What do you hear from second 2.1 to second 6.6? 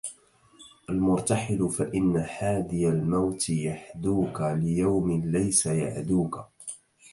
حَادِيَ الْمَوْتِ يَحْدُوك، لِيَوْمٍ لَيْسَ يَعْدُوك